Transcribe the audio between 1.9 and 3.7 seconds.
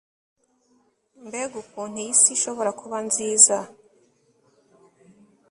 iyi si ishobora kuba nziza